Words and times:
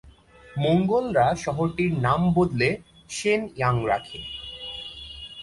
মঙ্গোলরা 0.57 1.27
শহরটির 1.35 1.91
নাম 1.99 2.21
বদলে 2.33 2.69
শেন-ইয়াং 3.09 3.75
রাখে। 3.87 4.19